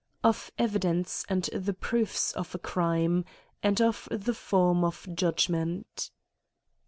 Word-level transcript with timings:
f)f 0.23 0.49
EiMence 0.57 1.23
and 1.29 1.43
the 1.53 1.75
Proofs 1.75 2.31
of 2.33 2.55
a 2.55 2.57
Crime^ 2.57 3.23
and 3.61 3.79
of 3.79 4.07
the 4.09 4.33
Farm 4.33 4.83
of 4.83 5.07
Judgment. 5.13 6.09